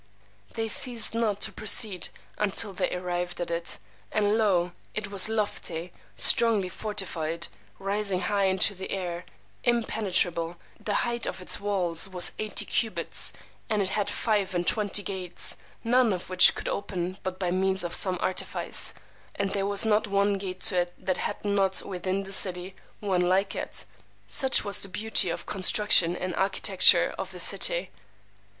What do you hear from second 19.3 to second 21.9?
and there was not one gate to it that had not,